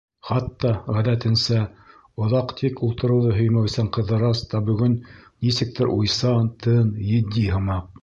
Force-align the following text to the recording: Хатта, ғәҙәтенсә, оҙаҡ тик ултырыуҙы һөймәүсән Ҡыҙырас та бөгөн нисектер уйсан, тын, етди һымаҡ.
Хатта, 0.27 0.69
ғәҙәтенсә, 0.95 1.59
оҙаҡ 2.27 2.55
тик 2.63 2.81
ултырыуҙы 2.89 3.35
һөймәүсән 3.37 3.93
Ҡыҙырас 3.99 4.45
та 4.55 4.65
бөгөн 4.73 4.99
нисектер 5.13 5.97
уйсан, 6.01 6.53
тын, 6.67 6.95
етди 7.17 7.51
һымаҡ. 7.57 7.91